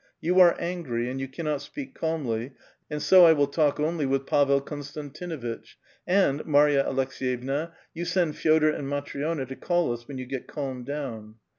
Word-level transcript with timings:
You 0.19 0.39
are 0.39 0.55
angry, 0.59 1.11
and 1.11 1.19
you 1.21 1.27
cannot 1.27 1.59
ppeak 1.59 1.93
calmly, 1.93 2.53
and 2.89 3.03
so 3.03 3.23
I 3.23 3.33
will 3.33 3.45
talk 3.45 3.79
only 3.79 4.07
with 4.07 4.25
Pavel 4.25 4.59
Konstantinuitch; 4.59 5.77
and, 6.07 6.43
Marya 6.43 6.83
Aleks^vevna, 6.85 7.71
you 7.93 8.05
send 8.05 8.33
Fe6dor 8.33 8.73
and 8.73 8.87
Matri6na 8.87 9.47
to 9.47 9.55
call 9.55 9.93
us 9.93 10.07
when 10.07 10.17
you 10.17 10.25
get 10.25 10.47
calmed 10.47 10.87
down." 10.87 11.35